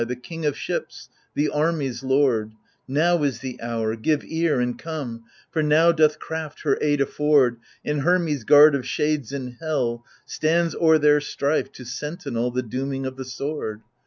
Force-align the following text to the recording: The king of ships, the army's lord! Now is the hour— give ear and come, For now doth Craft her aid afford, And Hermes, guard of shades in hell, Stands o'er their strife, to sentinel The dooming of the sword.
The 0.03 0.15
king 0.15 0.47
of 0.47 0.57
ships, 0.57 1.09
the 1.35 1.49
army's 1.49 2.01
lord! 2.01 2.53
Now 2.87 3.21
is 3.21 3.37
the 3.41 3.61
hour— 3.61 3.95
give 3.95 4.23
ear 4.25 4.59
and 4.59 4.75
come, 4.75 5.25
For 5.51 5.61
now 5.61 5.91
doth 5.91 6.17
Craft 6.17 6.61
her 6.63 6.75
aid 6.81 7.01
afford, 7.01 7.57
And 7.85 8.01
Hermes, 8.01 8.43
guard 8.43 8.73
of 8.73 8.87
shades 8.87 9.31
in 9.31 9.57
hell, 9.59 10.03
Stands 10.25 10.73
o'er 10.73 10.97
their 10.97 11.21
strife, 11.21 11.71
to 11.73 11.85
sentinel 11.85 12.49
The 12.49 12.63
dooming 12.63 13.05
of 13.05 13.15
the 13.15 13.25
sword. 13.25 13.83